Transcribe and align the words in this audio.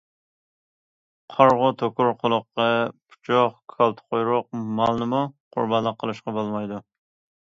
قارىغۇ، 1.33 1.67
توكۇر، 1.81 2.09
قۇلىقى 2.23 2.67
پۇچۇق، 3.11 3.53
كالتە 3.75 4.07
قۇيرۇق 4.15 4.49
مالنىمۇ 4.81 5.23
قۇربانلىق 5.57 6.01
قىلىشقا 6.03 6.35
بولمايدۇ. 6.41 6.81